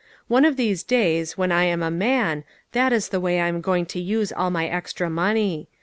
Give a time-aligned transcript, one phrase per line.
[0.27, 3.61] One of these days, when I am a man, that is the way I am
[3.61, 5.67] going to use all my extra money.